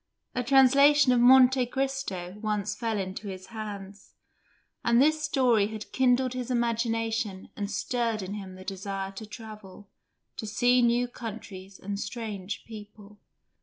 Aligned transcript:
A 0.33 0.43
translation 0.43 1.11
of 1.11 1.19
"Monte 1.19 1.63
Cristo" 1.67 2.35
once 2.41 2.73
fell 2.73 2.97
into 2.97 3.27
his 3.27 3.45
hands, 3.53 4.15
and 4.83 4.99
this 4.99 5.21
story 5.21 5.67
had 5.67 5.91
kindled 5.91 6.33
his 6.33 6.49
imagination 6.49 7.49
and 7.55 7.69
stirred 7.69 8.23
in 8.23 8.33
him 8.33 8.55
the 8.55 8.65
desire 8.65 9.11
to 9.11 9.27
travel, 9.27 9.89
to 10.37 10.47
see 10.47 10.81
new 10.81 11.07
countries 11.07 11.77
and 11.79 11.99
strange 11.99 12.63
people. 12.65 13.19